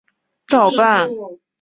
[0.03, 1.09] 李俨照办。